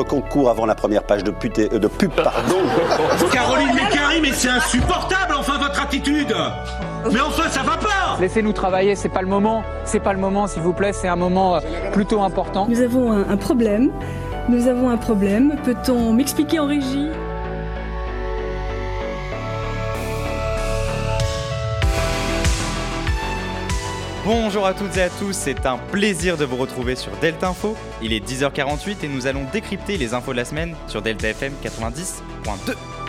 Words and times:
Concours 0.00 0.48
avant 0.48 0.64
la 0.64 0.74
première 0.74 1.02
page 1.02 1.22
de, 1.22 1.30
pute, 1.30 1.58
euh, 1.58 1.78
de 1.78 1.86
pub, 1.86 2.10
pardon. 2.12 2.56
Caroline 3.32 3.74
Mécari, 3.74 4.20
mais 4.22 4.32
c'est 4.32 4.48
insupportable, 4.48 5.34
enfin, 5.38 5.58
votre 5.58 5.82
attitude 5.82 6.34
Mais 7.12 7.20
enfin, 7.20 7.48
ça 7.50 7.62
va 7.62 7.76
pas 7.76 8.16
Laissez-nous 8.20 8.52
travailler, 8.52 8.96
c'est 8.96 9.08
pas 9.10 9.20
le 9.22 9.28
moment. 9.28 9.62
C'est 9.84 10.00
pas 10.00 10.12
le 10.12 10.18
moment, 10.18 10.46
s'il 10.46 10.62
vous 10.62 10.72
plaît, 10.72 10.92
c'est 10.92 11.08
un 11.08 11.16
moment 11.16 11.56
euh, 11.56 11.60
plutôt 11.92 12.22
important. 12.22 12.66
Nous 12.68 12.80
avons 12.80 13.12
un, 13.12 13.28
un 13.28 13.36
problème. 13.36 13.90
Nous 14.48 14.66
avons 14.66 14.88
un 14.88 14.96
problème. 14.96 15.56
Peut-on 15.64 16.12
m'expliquer 16.12 16.58
en 16.58 16.66
régie? 16.66 17.08
Bonjour 24.24 24.66
à 24.66 24.72
toutes 24.72 24.96
et 24.98 25.02
à 25.02 25.10
tous, 25.10 25.32
c'est 25.32 25.66
un 25.66 25.78
plaisir 25.78 26.36
de 26.36 26.44
vous 26.44 26.54
retrouver 26.54 26.94
sur 26.94 27.10
Delta 27.16 27.48
Info. 27.48 27.76
Il 28.00 28.12
est 28.12 28.24
10h48 28.24 28.98
et 29.02 29.08
nous 29.08 29.26
allons 29.26 29.44
décrypter 29.52 29.96
les 29.96 30.14
infos 30.14 30.30
de 30.30 30.36
la 30.36 30.44
semaine 30.44 30.76
sur 30.86 31.02
Delta 31.02 31.28
FM 31.28 31.52
90.2. 31.60 33.01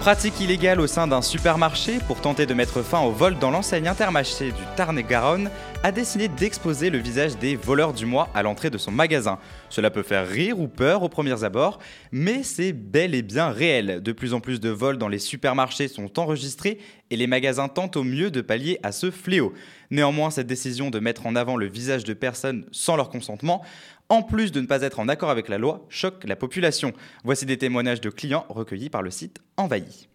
Pratique 0.00 0.40
illégale 0.40 0.80
au 0.80 0.86
sein 0.86 1.06
d'un 1.06 1.20
supermarché 1.20 1.98
pour 2.06 2.22
tenter 2.22 2.46
de 2.46 2.54
mettre 2.54 2.80
fin 2.80 3.00
au 3.00 3.10
vol 3.10 3.38
dans 3.38 3.50
l'enseigne 3.50 3.86
intermarché 3.86 4.46
du 4.46 4.62
Tarn-et-Garonne 4.74 5.50
a 5.82 5.92
décidé 5.92 6.28
d'exposer 6.28 6.88
le 6.88 6.96
visage 6.96 7.36
des 7.36 7.54
voleurs 7.54 7.92
du 7.92 8.06
mois 8.06 8.30
à 8.34 8.42
l'entrée 8.42 8.70
de 8.70 8.78
son 8.78 8.90
magasin. 8.90 9.38
Cela 9.68 9.90
peut 9.90 10.02
faire 10.02 10.26
rire 10.26 10.58
ou 10.58 10.68
peur 10.68 11.02
aux 11.02 11.10
premiers 11.10 11.44
abords, 11.44 11.80
mais 12.12 12.42
c'est 12.42 12.72
bel 12.72 13.14
et 13.14 13.20
bien 13.20 13.50
réel. 13.50 14.02
De 14.02 14.12
plus 14.12 14.32
en 14.32 14.40
plus 14.40 14.58
de 14.58 14.70
vols 14.70 14.96
dans 14.96 15.08
les 15.08 15.18
supermarchés 15.18 15.86
sont 15.86 16.18
enregistrés 16.18 16.78
et 17.10 17.16
les 17.16 17.26
magasins 17.26 17.68
tentent 17.68 17.98
au 17.98 18.04
mieux 18.04 18.30
de 18.30 18.40
pallier 18.40 18.78
à 18.82 18.92
ce 18.92 19.10
fléau. 19.10 19.52
Néanmoins, 19.90 20.30
cette 20.30 20.46
décision 20.46 20.88
de 20.88 20.98
mettre 20.98 21.26
en 21.26 21.36
avant 21.36 21.58
le 21.58 21.66
visage 21.66 22.04
de 22.04 22.14
personnes 22.14 22.64
sans 22.72 22.96
leur 22.96 23.10
consentement 23.10 23.62
en 24.10 24.22
plus 24.22 24.52
de 24.52 24.60
ne 24.60 24.66
pas 24.66 24.82
être 24.82 25.00
en 25.00 25.08
accord 25.08 25.30
avec 25.30 25.48
la 25.48 25.56
loi, 25.56 25.86
choque 25.88 26.24
la 26.24 26.36
population. 26.36 26.92
Voici 27.24 27.46
des 27.46 27.56
témoignages 27.56 28.02
de 28.02 28.10
clients 28.10 28.44
recueillis 28.50 28.90
par 28.90 29.02
le 29.02 29.10
site 29.10 29.40
Envahi. 29.56 30.08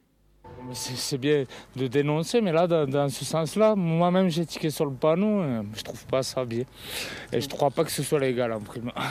C'est 0.74 1.18
bien 1.18 1.46
de 1.76 1.88
dénoncer, 1.88 2.42
mais 2.42 2.52
là, 2.52 2.68
dans, 2.68 3.10
ce 3.10 3.26
sens-là, 3.26 3.76
moi-même 3.76 4.30
j'ai 4.30 4.46
tiqué 4.46 4.70
sur 4.70 4.86
le 4.86 4.92
panneau, 4.92 5.42
euh, 5.42 5.62
je 5.76 5.84
trouve 5.84 6.06
pas 6.06 6.24
ça 6.24 6.46
bien. 6.46 6.64
Et 7.32 7.42
je 7.42 7.48
trouve 7.48 7.72
pas 7.72 7.84
que 7.84 7.92
ce 7.92 8.04
soit 8.04 8.20
légal 8.20 8.52
en 8.52 8.60
prime. 8.60 8.92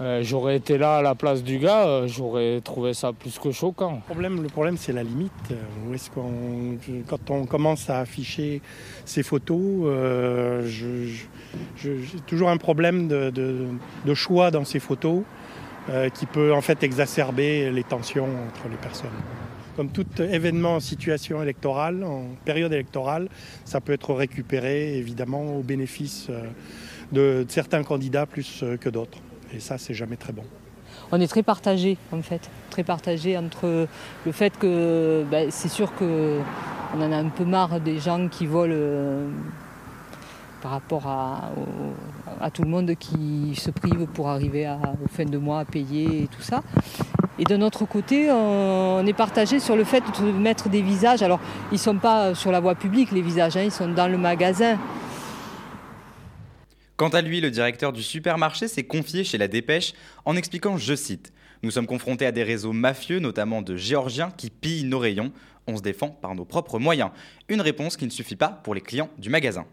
Euh, 0.00 0.20
j'aurais 0.22 0.56
été 0.56 0.76
là 0.76 0.98
à 0.98 1.02
la 1.02 1.14
place 1.14 1.42
du 1.42 1.58
gars, 1.58 1.86
euh, 1.86 2.06
j'aurais 2.06 2.60
trouvé 2.60 2.92
ça 2.92 3.12
plus 3.12 3.38
que 3.38 3.50
choquant. 3.50 4.02
Le 4.14 4.48
problème, 4.48 4.76
c'est 4.76 4.92
la 4.92 5.02
limite. 5.02 5.32
Où 5.86 5.94
est-ce 5.94 6.10
qu'on, 6.10 6.76
quand 7.06 7.30
on 7.30 7.46
commence 7.46 7.88
à 7.88 8.00
afficher 8.00 8.60
ces 9.04 9.22
photos, 9.22 9.58
euh, 9.84 10.66
j'ai 10.66 12.18
toujours 12.26 12.50
un 12.50 12.58
problème 12.58 13.08
de, 13.08 14.14
choix 14.14 14.50
dans 14.50 14.64
ces 14.64 14.80
photos 14.80 15.22
qui 16.14 16.26
peut 16.26 16.52
en 16.52 16.60
fait 16.60 16.82
exacerber 16.82 17.70
les 17.70 17.84
tensions 17.84 18.28
entre 18.48 18.68
les 18.68 18.76
personnes. 18.76 19.10
Comme 19.76 19.90
tout 19.90 20.06
événement 20.22 20.76
en 20.76 20.80
situation 20.80 21.42
électorale, 21.42 22.02
en 22.02 22.28
période 22.46 22.72
électorale, 22.72 23.28
ça 23.66 23.82
peut 23.82 23.92
être 23.92 24.14
récupéré 24.14 24.96
évidemment 24.96 25.58
au 25.58 25.62
bénéfice 25.62 26.28
euh, 26.30 26.44
de, 27.12 27.46
certains 27.50 27.82
candidats 27.82 28.24
plus 28.24 28.62
euh, 28.62 28.78
que 28.78 28.88
d'autres. 28.88 29.18
Et 29.52 29.60
ça, 29.60 29.76
c'est 29.76 29.92
jamais 29.92 30.16
très 30.16 30.32
bon. 30.32 30.44
on 31.12 31.20
est 31.20 31.26
très 31.26 31.42
partagé 31.42 31.98
en 32.10 32.22
fait, 32.22 32.48
très 32.70 32.84
partagé 32.84 33.36
entre 33.36 33.86
le 34.24 34.32
fait 34.32 34.56
que 34.58 35.26
ben, 35.30 35.50
c'est 35.50 35.68
sûr 35.68 35.94
que 35.94 36.40
on 36.96 37.02
en 37.02 37.12
a 37.12 37.16
un 37.18 37.28
peu 37.28 37.44
marre 37.44 37.78
des 37.78 37.98
gens 37.98 38.28
qui 38.28 38.46
volent 38.46 38.72
euh, 38.74 39.28
par 40.62 40.70
rapport 40.70 41.06
à 41.06 42.50
tout 42.50 42.62
le 42.62 42.68
monde 42.68 42.94
qui 42.98 43.54
se 43.56 43.70
prive 43.70 44.06
pour 44.06 44.28
arriver 44.28 44.64
à, 44.64 44.78
aux 45.04 45.08
fins 45.08 45.26
de 45.26 45.36
mois 45.36 45.60
à 45.60 45.64
payer 45.66 46.22
et 46.22 46.26
tout 46.28 46.40
ça. 46.40 46.62
Et 47.38 47.44
de 47.44 47.56
notre 47.56 47.84
côté, 47.84 48.30
on 48.30 49.06
est 49.06 49.12
partagé 49.12 49.60
sur 49.60 49.76
le 49.76 49.84
fait 49.84 50.02
de 50.20 50.32
mettre 50.32 50.70
des 50.70 50.80
visages. 50.80 51.22
Alors, 51.22 51.40
ils 51.70 51.74
ne 51.74 51.80
sont 51.80 51.98
pas 51.98 52.34
sur 52.34 52.50
la 52.50 52.60
voie 52.60 52.74
publique, 52.74 53.12
les 53.12 53.20
visages, 53.20 53.56
hein, 53.56 53.62
ils 53.62 53.70
sont 53.70 53.88
dans 53.88 54.08
le 54.08 54.16
magasin. 54.16 54.78
Quant 56.96 57.10
à 57.10 57.20
lui, 57.20 57.42
le 57.42 57.50
directeur 57.50 57.92
du 57.92 58.02
supermarché 58.02 58.68
s'est 58.68 58.84
confié 58.84 59.22
chez 59.22 59.36
la 59.36 59.48
Dépêche 59.48 59.92
en 60.24 60.34
expliquant, 60.34 60.78
je 60.78 60.94
cite, 60.94 61.30
Nous 61.62 61.70
sommes 61.70 61.86
confrontés 61.86 62.24
à 62.24 62.32
des 62.32 62.42
réseaux 62.42 62.72
mafieux, 62.72 63.18
notamment 63.18 63.60
de 63.60 63.76
Géorgiens, 63.76 64.30
qui 64.34 64.48
pillent 64.48 64.84
nos 64.84 64.98
rayons. 64.98 65.30
On 65.66 65.76
se 65.76 65.82
défend 65.82 66.08
par 66.08 66.34
nos 66.34 66.46
propres 66.46 66.78
moyens. 66.78 67.10
Une 67.48 67.60
réponse 67.60 67.98
qui 67.98 68.06
ne 68.06 68.10
suffit 68.10 68.36
pas 68.36 68.48
pour 68.48 68.74
les 68.74 68.80
clients 68.80 69.10
du 69.18 69.28
magasin. 69.28 69.66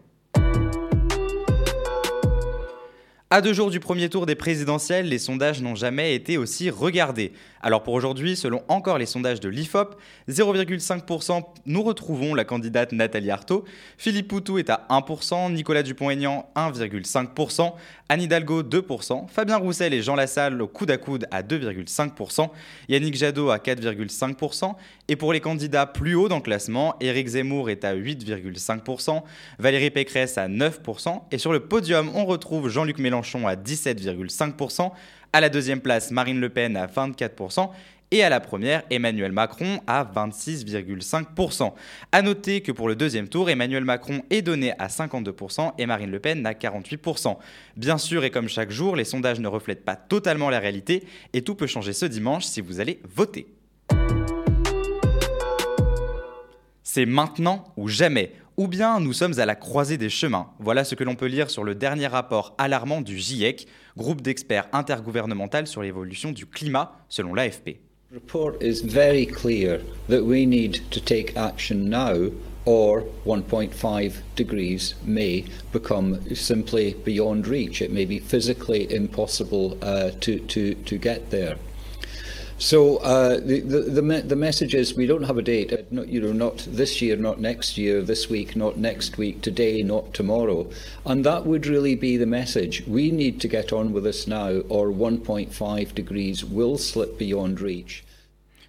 À 3.34 3.40
deux 3.40 3.52
jours 3.52 3.72
du 3.72 3.80
premier 3.80 4.08
tour 4.08 4.26
des 4.26 4.36
présidentielles, 4.36 5.08
les 5.08 5.18
sondages 5.18 5.60
n'ont 5.60 5.74
jamais 5.74 6.14
été 6.14 6.38
aussi 6.38 6.70
regardés. 6.70 7.32
Alors 7.62 7.82
pour 7.82 7.94
aujourd'hui, 7.94 8.36
selon 8.36 8.62
encore 8.68 8.98
les 8.98 9.06
sondages 9.06 9.40
de 9.40 9.48
l'IFOP, 9.48 9.96
0,5% 10.28 11.42
nous 11.66 11.82
retrouvons 11.82 12.34
la 12.34 12.44
candidate 12.44 12.92
Nathalie 12.92 13.30
Arthaud, 13.30 13.64
Philippe 13.96 14.28
Poutou 14.28 14.58
est 14.58 14.68
à 14.70 14.86
1%, 14.90 15.50
Nicolas 15.52 15.82
Dupont-Aignan 15.82 16.46
1,5%, 16.54 17.72
Anne 18.10 18.20
Hidalgo 18.20 18.62
2%, 18.62 19.28
Fabien 19.28 19.56
Roussel 19.56 19.94
et 19.94 20.02
Jean 20.02 20.14
Lassalle 20.14 20.60
au 20.60 20.68
coude 20.68 20.90
à 20.90 20.98
coude 20.98 21.26
à 21.30 21.42
2,5%, 21.42 22.50
Yannick 22.90 23.16
Jadot 23.16 23.48
à 23.48 23.56
4,5%, 23.56 24.74
et 25.08 25.16
pour 25.16 25.32
les 25.32 25.40
candidats 25.40 25.86
plus 25.86 26.14
hauts 26.14 26.28
dans 26.28 26.36
le 26.36 26.42
classement, 26.42 26.94
Éric 27.00 27.28
Zemmour 27.28 27.70
est 27.70 27.84
à 27.84 27.96
8,5%, 27.96 29.22
Valérie 29.58 29.90
Pécresse 29.90 30.36
à 30.36 30.48
9%, 30.48 31.22
et 31.32 31.38
sur 31.38 31.52
le 31.52 31.60
podium, 31.60 32.10
on 32.14 32.26
retrouve 32.26 32.68
Jean-Luc 32.68 32.98
Mélenchon 32.98 33.13
à 33.20 33.56
17,5%, 33.56 34.92
à 35.32 35.40
la 35.40 35.48
deuxième 35.48 35.80
place, 35.80 36.10
Marine 36.10 36.40
Le 36.40 36.48
Pen 36.48 36.76
à 36.76 36.86
24%, 36.86 37.70
et 38.10 38.22
à 38.22 38.28
la 38.28 38.38
première, 38.38 38.82
Emmanuel 38.90 39.32
Macron 39.32 39.80
à 39.86 40.04
26,5%. 40.04 41.72
A 42.12 42.22
noter 42.22 42.60
que 42.60 42.70
pour 42.70 42.86
le 42.86 42.94
deuxième 42.94 43.28
tour, 43.28 43.50
Emmanuel 43.50 43.84
Macron 43.84 44.22
est 44.30 44.42
donné 44.42 44.72
à 44.78 44.86
52% 44.86 45.72
et 45.78 45.86
Marine 45.86 46.10
Le 46.10 46.20
Pen 46.20 46.46
à 46.46 46.52
48%. 46.52 47.36
Bien 47.76 47.98
sûr, 47.98 48.22
et 48.24 48.30
comme 48.30 48.48
chaque 48.48 48.70
jour, 48.70 48.94
les 48.94 49.04
sondages 49.04 49.40
ne 49.40 49.48
reflètent 49.48 49.84
pas 49.84 49.96
totalement 49.96 50.48
la 50.48 50.60
réalité 50.60 51.02
et 51.32 51.42
tout 51.42 51.56
peut 51.56 51.66
changer 51.66 51.92
ce 51.92 52.06
dimanche 52.06 52.44
si 52.44 52.60
vous 52.60 52.78
allez 52.78 53.00
voter. 53.04 53.48
C'est 56.84 57.06
maintenant 57.06 57.64
ou 57.76 57.88
jamais. 57.88 58.32
Ou 58.56 58.68
bien 58.68 59.00
nous 59.00 59.12
sommes 59.12 59.40
à 59.40 59.46
la 59.46 59.56
croisée 59.56 59.98
des 59.98 60.08
chemins. 60.08 60.46
Voilà 60.60 60.84
ce 60.84 60.94
que 60.94 61.02
l'on 61.02 61.16
peut 61.16 61.26
lire 61.26 61.50
sur 61.50 61.64
le 61.64 61.74
dernier 61.74 62.06
rapport 62.06 62.54
alarmant 62.56 63.00
du 63.00 63.18
GIEC, 63.18 63.66
groupe 63.96 64.22
d'experts 64.22 64.68
intergouvernemental 64.72 65.66
sur 65.66 65.82
l'évolution 65.82 66.30
du 66.30 66.46
climat, 66.46 66.96
selon 67.08 67.34
l'AFP. 67.34 67.80
The 68.10 68.14
report 68.14 68.62
is 68.62 68.84
very 68.84 69.26
clear 69.26 69.80
that 70.08 70.22
we 70.22 70.46
need 70.46 70.88
to 70.90 71.00
take 71.00 71.36
action 71.36 71.88
now 71.88 72.30
or 72.64 73.02
1.5 73.26 74.22
degrees 74.36 74.94
may 75.04 75.44
become 75.72 76.20
simply 76.36 76.94
beyond 77.04 77.48
reach. 77.48 77.82
It 77.82 77.90
may 77.90 78.04
be 78.04 78.20
physically 78.20 78.86
impossible 78.94 79.76
uh, 79.82 80.12
to, 80.20 80.38
to, 80.38 80.74
to 80.74 80.96
get 80.96 81.30
there. 81.30 81.56
So 82.58 82.98
uh, 82.98 83.40
the, 83.40 83.60
the, 83.60 83.80
the, 83.80 84.02
me- 84.02 84.20
the 84.20 84.36
message 84.36 84.74
is 84.74 84.94
we 84.94 85.06
don't 85.06 85.24
have 85.24 85.38
a 85.38 85.42
date, 85.42 85.72
uh, 85.72 85.78
not, 85.90 86.08
you 86.08 86.20
know, 86.20 86.32
not 86.32 86.58
this 86.68 87.02
year, 87.02 87.16
not 87.16 87.40
next 87.40 87.76
year, 87.76 88.00
this 88.00 88.30
week, 88.30 88.54
not 88.54 88.78
next 88.78 89.18
week, 89.18 89.42
today, 89.42 89.82
not 89.82 90.14
tomorrow. 90.14 90.70
And 91.04 91.24
that 91.24 91.46
would 91.46 91.66
really 91.66 91.96
be 91.96 92.16
the 92.16 92.26
message. 92.26 92.84
We 92.86 93.10
need 93.10 93.40
to 93.40 93.48
get 93.48 93.72
on 93.72 93.92
with 93.92 94.04
this 94.04 94.26
now 94.28 94.60
or 94.68 94.88
1.5 94.88 95.94
degrees 95.94 96.44
will 96.44 96.78
slip 96.78 97.18
beyond 97.18 97.60
reach. 97.60 98.04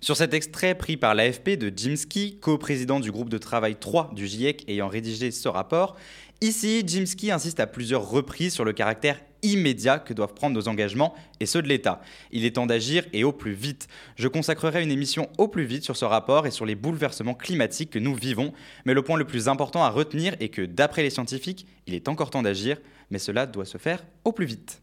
Sur 0.02 0.16
cet 0.16 0.36
extrait 0.36 0.76
pris 0.76 0.98
par 0.98 1.16
l'AFP 1.16 1.58
de 1.58 1.72
Jim 1.76 1.96
Ski, 1.96 2.38
co-président 2.40 3.00
du 3.00 3.12
groupe 3.12 3.30
de 3.30 3.40
travail 3.40 3.76
3 3.76 4.12
du 4.14 4.28
GIEC 4.28 4.64
ayant 4.68 4.88
rédigé 4.88 5.32
ce 5.32 5.48
rapport, 5.48 5.96
ici 6.42 6.84
Jim 6.86 7.06
Ski 7.06 7.32
insiste 7.32 7.60
à 7.60 7.68
plusieurs 7.68 8.10
reprises 8.10 8.54
sur 8.54 8.66
le 8.66 8.74
caractère 8.74 9.20
immédiat 9.44 10.00
que 10.00 10.14
doivent 10.14 10.34
prendre 10.34 10.56
nos 10.56 10.68
engagements 10.68 11.14
et 11.40 11.46
ceux 11.46 11.62
de 11.62 11.68
l'État. 11.68 12.02
Il 12.32 12.46
est 12.46 12.56
temps 12.56 12.66
d'agir 12.66 13.06
et 13.14 13.24
au 13.24 13.32
plus 13.32 13.54
vite. 13.54 13.88
Je 14.16 14.28
consacrerai 14.28 14.84
une 14.84 14.92
émission 14.92 15.30
au 15.38 15.48
plus 15.48 15.66
vite 15.66 15.84
sur 15.84 15.96
ce 15.96 16.06
rapport 16.06 16.48
et 16.48 16.52
sur 16.52 16.66
les 16.66 16.76
bouleversements 16.76 17.36
climatiques 17.36 17.92
que 17.92 18.00
nous 18.00 18.16
vivons, 18.16 18.54
mais 18.86 18.94
le 18.94 19.04
point 19.04 19.18
le 19.18 19.26
plus 19.26 19.48
important 19.48 19.84
à 19.84 19.90
retenir 19.90 20.36
est 20.40 20.50
que 20.50 20.64
d'après 20.64 21.04
les 21.04 21.10
scientifiques, 21.10 21.68
il 21.88 21.94
est 21.94 22.08
encore 22.08 22.32
temps 22.32 22.42
d'agir, 22.42 22.78
mais 23.12 23.20
cela 23.20 23.46
doit 23.46 23.66
se 23.66 23.78
faire 23.78 24.04
au 24.24 24.32
plus 24.32 24.46
vite. 24.46 24.82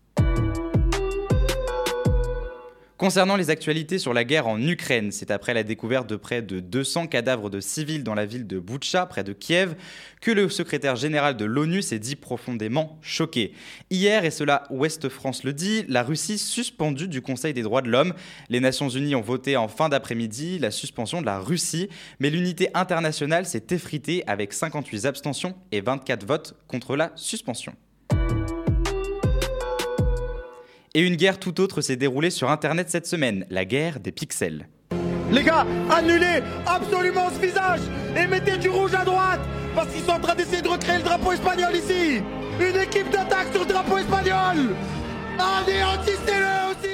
Concernant 3.02 3.34
les 3.34 3.50
actualités 3.50 3.98
sur 3.98 4.14
la 4.14 4.22
guerre 4.22 4.46
en 4.46 4.62
Ukraine, 4.62 5.10
c'est 5.10 5.32
après 5.32 5.54
la 5.54 5.64
découverte 5.64 6.08
de 6.08 6.14
près 6.14 6.40
de 6.40 6.60
200 6.60 7.08
cadavres 7.08 7.50
de 7.50 7.58
civils 7.58 8.04
dans 8.04 8.14
la 8.14 8.26
ville 8.26 8.46
de 8.46 8.60
Boutcha, 8.60 9.06
près 9.06 9.24
de 9.24 9.32
Kiev, 9.32 9.74
que 10.20 10.30
le 10.30 10.48
secrétaire 10.48 10.94
général 10.94 11.36
de 11.36 11.44
l'ONU 11.44 11.82
s'est 11.82 11.98
dit 11.98 12.14
profondément 12.14 13.00
choqué. 13.02 13.54
Hier, 13.90 14.24
et 14.24 14.30
cela 14.30 14.68
Ouest 14.70 15.08
France 15.08 15.42
le 15.42 15.52
dit, 15.52 15.84
la 15.88 16.04
Russie 16.04 16.38
suspendue 16.38 17.08
du 17.08 17.22
Conseil 17.22 17.52
des 17.52 17.62
droits 17.62 17.82
de 17.82 17.90
l'homme. 17.90 18.14
Les 18.50 18.60
Nations 18.60 18.88
Unies 18.88 19.16
ont 19.16 19.20
voté 19.20 19.56
en 19.56 19.66
fin 19.66 19.88
d'après-midi 19.88 20.60
la 20.60 20.70
suspension 20.70 21.20
de 21.20 21.26
la 21.26 21.40
Russie, 21.40 21.88
mais 22.20 22.30
l'unité 22.30 22.68
internationale 22.72 23.46
s'est 23.46 23.66
effritée 23.70 24.22
avec 24.28 24.52
58 24.52 25.06
abstentions 25.06 25.56
et 25.72 25.80
24 25.80 26.24
votes 26.24 26.54
contre 26.68 26.94
la 26.94 27.10
suspension. 27.16 27.74
Et 30.94 31.00
une 31.00 31.16
guerre 31.16 31.38
tout 31.38 31.58
autre 31.60 31.80
s'est 31.80 31.96
déroulée 31.96 32.28
sur 32.28 32.50
Internet 32.50 32.90
cette 32.90 33.06
semaine, 33.06 33.46
la 33.48 33.64
guerre 33.64 33.98
des 33.98 34.12
pixels. 34.12 34.68
Les 35.30 35.42
gars, 35.42 35.66
annulez 35.90 36.42
absolument 36.66 37.30
ce 37.30 37.40
visage 37.40 37.80
et 38.14 38.26
mettez 38.26 38.58
du 38.58 38.68
rouge 38.68 38.92
à 38.92 39.02
droite 39.02 39.40
parce 39.74 39.88
qu'ils 39.88 40.02
sont 40.02 40.12
en 40.12 40.20
train 40.20 40.34
d'essayer 40.34 40.60
de 40.60 40.68
recréer 40.68 40.98
le 40.98 41.04
drapeau 41.04 41.32
espagnol 41.32 41.74
ici. 41.74 42.20
Une 42.60 42.76
équipe 42.76 43.08
d'attaque 43.10 43.48
sur 43.52 43.62
le 43.62 43.72
drapeau 43.72 43.96
espagnol. 43.96 44.76
Anéantissez-le 45.38 46.72
aussi 46.72 46.91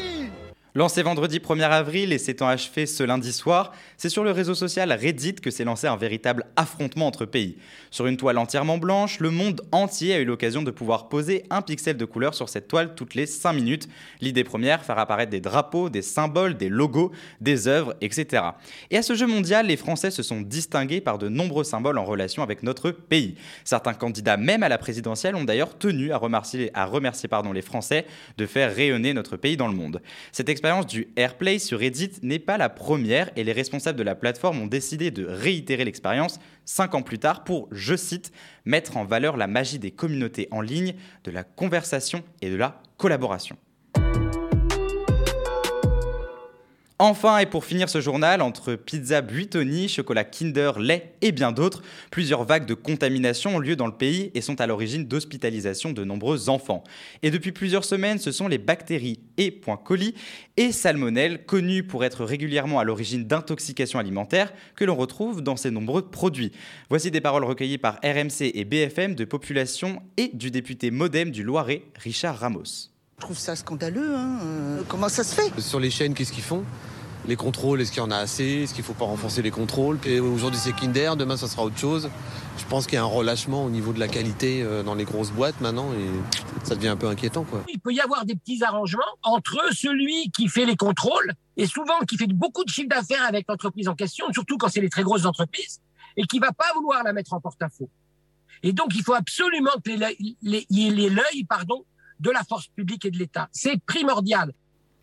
Lancé 0.74 1.02
vendredi 1.02 1.38
1er 1.38 1.70
avril 1.70 2.12
et 2.12 2.18
s'étant 2.18 2.46
achevé 2.46 2.84
ce 2.84 3.02
lundi 3.02 3.32
soir, 3.32 3.72
c'est 3.96 4.10
sur 4.10 4.22
le 4.22 4.32
réseau 4.32 4.54
social 4.54 4.92
Reddit 4.92 5.36
que 5.36 5.50
s'est 5.50 5.64
lancé 5.64 5.86
un 5.86 5.96
véritable 5.96 6.44
affrontement 6.56 7.06
entre 7.06 7.24
pays. 7.24 7.56
Sur 7.90 8.06
une 8.06 8.18
toile 8.18 8.36
entièrement 8.36 8.76
blanche, 8.76 9.18
le 9.18 9.30
monde 9.30 9.62
entier 9.72 10.12
a 10.12 10.18
eu 10.18 10.26
l'occasion 10.26 10.62
de 10.62 10.70
pouvoir 10.70 11.08
poser 11.08 11.44
un 11.48 11.62
pixel 11.62 11.96
de 11.96 12.04
couleur 12.04 12.34
sur 12.34 12.50
cette 12.50 12.68
toile 12.68 12.94
toutes 12.94 13.14
les 13.14 13.24
5 13.24 13.54
minutes. 13.54 13.88
L'idée 14.20 14.44
première, 14.44 14.84
faire 14.84 14.98
apparaître 14.98 15.30
des 15.30 15.40
drapeaux, 15.40 15.88
des 15.88 16.02
symboles, 16.02 16.58
des 16.58 16.68
logos, 16.68 17.12
des 17.40 17.66
œuvres, 17.66 17.94
etc. 18.02 18.42
Et 18.90 18.98
à 18.98 19.02
ce 19.02 19.14
jeu 19.14 19.26
mondial, 19.26 19.66
les 19.66 19.76
Français 19.78 20.10
se 20.10 20.22
sont 20.22 20.42
distingués 20.42 21.00
par 21.00 21.16
de 21.16 21.30
nombreux 21.30 21.64
symboles 21.64 21.96
en 21.96 22.04
relation 22.04 22.42
avec 22.42 22.62
notre 22.62 22.90
pays. 22.90 23.36
Certains 23.64 23.94
candidats, 23.94 24.36
même 24.36 24.62
à 24.62 24.68
la 24.68 24.76
présidentielle, 24.76 25.34
ont 25.34 25.44
d'ailleurs 25.44 25.78
tenu 25.78 26.12
à 26.12 26.18
remercier, 26.18 27.28
pardon, 27.30 27.52
les 27.52 27.62
Français 27.62 28.04
de 28.36 28.44
faire 28.44 28.74
rayonner 28.74 29.14
notre 29.14 29.38
pays 29.38 29.56
dans 29.56 29.68
le 29.68 29.74
monde. 29.74 30.02
Cette 30.30 30.50
du 30.86 31.08
AirPlay 31.16 31.58
sur 31.58 31.78
Reddit 31.78 32.10
n'est 32.22 32.38
pas 32.38 32.58
la 32.58 32.68
première 32.68 33.30
et 33.36 33.44
les 33.44 33.52
responsables 33.52 33.98
de 33.98 34.02
la 34.02 34.14
plateforme 34.14 34.60
ont 34.60 34.66
décidé 34.66 35.10
de 35.10 35.24
réitérer 35.24 35.84
l'expérience 35.84 36.38
cinq 36.66 36.94
ans 36.94 37.00
plus 37.00 37.18
tard 37.18 37.42
pour, 37.44 37.68
je 37.72 37.96
cite, 37.96 38.32
mettre 38.66 38.98
en 38.98 39.04
valeur 39.04 39.38
la 39.38 39.46
magie 39.46 39.78
des 39.78 39.90
communautés 39.90 40.46
en 40.50 40.60
ligne, 40.60 40.94
de 41.24 41.30
la 41.30 41.42
conversation 41.42 42.22
et 42.42 42.50
de 42.50 42.56
la 42.56 42.82
collaboration. 42.98 43.56
Enfin, 47.00 47.38
et 47.38 47.46
pour 47.46 47.64
finir 47.64 47.88
ce 47.88 48.00
journal, 48.00 48.42
entre 48.42 48.74
pizza 48.74 49.20
Buitoni, 49.20 49.88
chocolat 49.88 50.24
Kinder, 50.24 50.72
lait 50.80 51.14
et 51.22 51.30
bien 51.30 51.52
d'autres, 51.52 51.80
plusieurs 52.10 52.42
vagues 52.42 52.66
de 52.66 52.74
contamination 52.74 53.54
ont 53.54 53.58
lieu 53.60 53.76
dans 53.76 53.86
le 53.86 53.92
pays 53.92 54.32
et 54.34 54.40
sont 54.40 54.60
à 54.60 54.66
l'origine 54.66 55.06
d'hospitalisation 55.06 55.92
de 55.92 56.02
nombreux 56.02 56.48
enfants. 56.48 56.82
Et 57.22 57.30
depuis 57.30 57.52
plusieurs 57.52 57.84
semaines, 57.84 58.18
ce 58.18 58.32
sont 58.32 58.48
les 58.48 58.58
bactéries 58.58 59.20
E. 59.38 59.50
coli 59.84 60.16
et 60.56 60.72
salmonelle, 60.72 61.46
connues 61.46 61.84
pour 61.84 62.04
être 62.04 62.24
régulièrement 62.24 62.80
à 62.80 62.84
l'origine 62.84 63.28
d'intoxications 63.28 64.00
alimentaires, 64.00 64.52
que 64.74 64.84
l'on 64.84 64.96
retrouve 64.96 65.40
dans 65.40 65.56
ces 65.56 65.70
nombreux 65.70 66.02
produits. 66.02 66.50
Voici 66.88 67.12
des 67.12 67.20
paroles 67.20 67.44
recueillies 67.44 67.78
par 67.78 68.00
RMC 68.02 68.50
et 68.54 68.64
BFM 68.64 69.14
de 69.14 69.24
population 69.24 70.02
et 70.16 70.32
du 70.34 70.50
député 70.50 70.90
modem 70.90 71.30
du 71.30 71.44
Loiret, 71.44 71.82
Richard 71.96 72.40
Ramos. 72.40 72.97
Je 73.18 73.24
trouve 73.24 73.38
ça 73.38 73.56
scandaleux. 73.56 74.14
Hein. 74.14 74.38
Euh, 74.44 74.82
comment 74.86 75.08
ça 75.08 75.24
se 75.24 75.34
fait? 75.34 75.60
Sur 75.60 75.80
les 75.80 75.90
chaînes, 75.90 76.14
qu'est-ce 76.14 76.32
qu'ils 76.32 76.44
font? 76.44 76.64
Les 77.26 77.34
contrôles, 77.34 77.80
est-ce 77.80 77.90
qu'il 77.90 77.98
y 77.98 78.06
en 78.06 78.12
a 78.12 78.16
assez? 78.16 78.62
Est-ce 78.62 78.72
qu'il 78.72 78.82
ne 78.82 78.86
faut 78.86 78.94
pas 78.94 79.06
renforcer 79.06 79.42
les 79.42 79.50
contrôles? 79.50 79.98
Aujourd'hui 80.22 80.58
c'est 80.62 80.72
Kinder, 80.72 81.16
demain 81.16 81.36
ça 81.36 81.48
sera 81.48 81.64
autre 81.64 81.76
chose. 81.76 82.08
Je 82.58 82.64
pense 82.66 82.86
qu'il 82.86 82.94
y 82.94 82.98
a 82.98 83.02
un 83.02 83.06
relâchement 83.06 83.64
au 83.64 83.70
niveau 83.70 83.92
de 83.92 83.98
la 83.98 84.06
qualité 84.06 84.62
euh, 84.62 84.84
dans 84.84 84.94
les 84.94 85.04
grosses 85.04 85.32
boîtes 85.32 85.60
maintenant 85.60 85.92
et 85.92 86.64
ça 86.64 86.76
devient 86.76 86.88
un 86.88 86.96
peu 86.96 87.08
inquiétant. 87.08 87.42
Quoi. 87.42 87.64
Il 87.68 87.80
peut 87.80 87.92
y 87.92 88.00
avoir 88.00 88.24
des 88.24 88.36
petits 88.36 88.62
arrangements 88.62 89.02
entre 89.22 89.58
celui 89.72 90.30
qui 90.30 90.48
fait 90.48 90.64
les 90.64 90.76
contrôles 90.76 91.32
et 91.56 91.66
souvent 91.66 91.98
qui 92.08 92.16
fait 92.16 92.28
beaucoup 92.28 92.64
de 92.64 92.70
chiffre 92.70 92.88
d'affaires 92.88 93.24
avec 93.24 93.46
l'entreprise 93.48 93.88
en 93.88 93.94
question, 93.94 94.26
surtout 94.32 94.56
quand 94.58 94.68
c'est 94.68 94.80
les 94.80 94.90
très 94.90 95.02
grosses 95.02 95.26
entreprises, 95.26 95.80
et 96.16 96.22
qui 96.22 96.36
ne 96.38 96.46
va 96.46 96.52
pas 96.52 96.72
vouloir 96.76 97.02
la 97.02 97.12
mettre 97.12 97.34
en 97.34 97.40
porte-à-faux. 97.40 97.90
Et 98.62 98.72
donc 98.72 98.94
il 98.94 99.02
faut 99.02 99.14
absolument 99.14 99.72
qu'il 99.84 100.06
y 100.40 100.86
ait 100.86 101.10
l'œil 101.10 101.44
pardon, 101.48 101.84
de 102.20 102.30
la 102.30 102.42
force 102.44 102.68
publique 102.68 103.04
et 103.04 103.10
de 103.10 103.18
l'État. 103.18 103.48
C'est 103.52 103.80
primordial. 103.84 104.52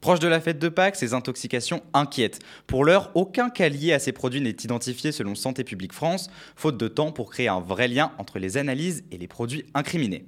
Proche 0.02 0.20
de 0.20 0.28
la 0.28 0.40
fête 0.40 0.60
de 0.60 0.70
Pâques, 0.70 0.98
ces 0.98 1.16
intoxications 1.16 1.82
inquiètent. 1.94 2.40
Pour 2.68 2.86
l'heure, 2.86 3.10
aucun 3.16 3.50
cas 3.50 3.70
lié 3.70 3.92
à 3.92 4.00
ces 4.00 4.12
produits 4.12 4.42
n'est 4.42 4.50
identifié 4.50 5.12
selon 5.12 5.34
Santé 5.34 5.64
publique 5.64 5.94
France, 5.94 6.30
faute 6.56 6.78
de 6.78 6.88
temps 6.88 7.12
pour 7.12 7.32
créer 7.32 7.48
un 7.48 7.60
vrai 7.60 7.88
lien 7.88 8.12
entre 8.20 8.38
les 8.38 8.58
analyses 8.58 9.04
et 9.12 9.18
les 9.18 9.28
produits 9.28 9.66
incriminés. 9.74 10.28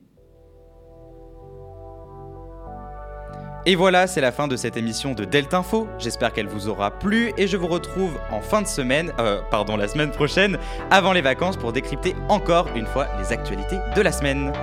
Et 3.67 3.75
voilà, 3.75 4.07
c'est 4.07 4.21
la 4.21 4.31
fin 4.31 4.47
de 4.47 4.55
cette 4.55 4.77
émission 4.77 5.13
de 5.13 5.25
Delta 5.25 5.57
Info. 5.57 5.89
J'espère 5.99 6.31
qu'elle 6.31 6.47
vous 6.47 6.69
aura 6.69 6.89
plu 6.89 7.33
et 7.37 7.47
je 7.47 7.57
vous 7.57 7.67
retrouve 7.67 8.17
en 8.31 8.39
fin 8.39 8.61
de 8.61 8.67
semaine, 8.67 9.11
euh, 9.19 9.41
pardon, 9.51 9.75
la 9.75 9.89
semaine 9.89 10.11
prochaine, 10.11 10.57
avant 10.89 11.11
les 11.11 11.21
vacances 11.21 11.57
pour 11.57 11.73
décrypter 11.73 12.15
encore 12.29 12.69
une 12.75 12.85
fois 12.85 13.07
les 13.19 13.33
actualités 13.33 13.77
de 13.93 14.01
la 14.01 14.13
semaine 14.13 14.53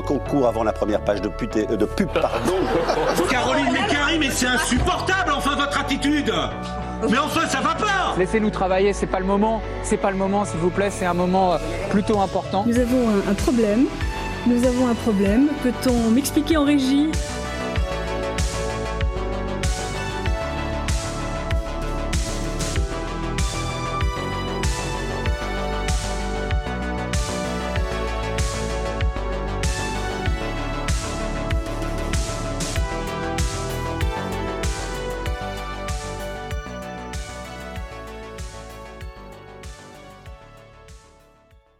concours 0.00 0.46
avant 0.46 0.62
la 0.62 0.72
première 0.72 1.00
page 1.00 1.20
de, 1.20 1.28
pute, 1.28 1.56
euh, 1.56 1.76
de 1.76 1.84
pub. 1.84 2.08
Pardon. 2.08 2.54
Caroline 3.30 3.72
Mécari, 3.72 4.18
mais 4.18 4.30
c'est 4.30 4.46
insupportable, 4.46 5.32
enfin, 5.34 5.56
votre 5.56 5.78
attitude 5.80 6.32
mais 7.10 7.18
enfin, 7.18 7.46
ça 7.46 7.60
va 7.60 7.74
pas 7.74 8.14
Laissez-nous 8.18 8.50
travailler, 8.50 8.92
c'est 8.92 9.06
pas 9.06 9.20
le 9.20 9.26
moment. 9.26 9.60
C'est 9.82 9.98
pas 9.98 10.10
le 10.10 10.16
moment, 10.16 10.44
s'il 10.44 10.58
vous 10.60 10.70
plaît, 10.70 10.90
c'est 10.90 11.04
un 11.04 11.14
moment 11.14 11.52
euh, 11.52 11.58
plutôt 11.90 12.20
important. 12.20 12.64
Nous 12.66 12.78
avons 12.78 13.10
un, 13.10 13.30
un 13.30 13.34
problème. 13.34 13.84
Nous 14.46 14.64
avons 14.66 14.88
un 14.88 14.94
problème. 14.94 15.48
Peut-on 15.62 16.10
m'expliquer 16.10 16.56
en 16.56 16.64
régie? 16.64 17.10